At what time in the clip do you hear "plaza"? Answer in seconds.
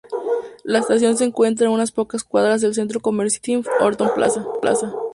4.15-4.47